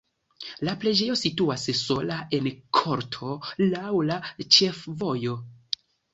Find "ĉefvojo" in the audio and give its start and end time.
4.59-5.39